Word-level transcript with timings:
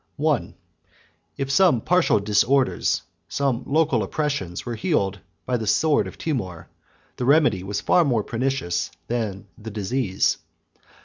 1. 0.15 0.55
If 1.37 1.51
some 1.51 1.79
partial 1.79 2.19
disorders, 2.19 3.03
some 3.29 3.61
local 3.67 4.01
oppressions, 4.01 4.65
were 4.65 4.73
healed 4.73 5.19
by 5.45 5.57
the 5.57 5.67
sword 5.67 6.07
of 6.07 6.17
Timour, 6.17 6.69
the 7.17 7.25
remedy 7.25 7.61
was 7.61 7.81
far 7.81 8.03
more 8.03 8.23
pernicious 8.23 8.89
than 9.07 9.45
the 9.59 9.69
disease. 9.69 10.39